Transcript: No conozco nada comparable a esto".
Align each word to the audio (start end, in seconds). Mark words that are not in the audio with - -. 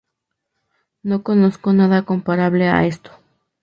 No 1.03 1.21
conozco 1.21 1.73
nada 1.73 2.05
comparable 2.05 2.67
a 2.69 2.87
esto". 2.87 3.11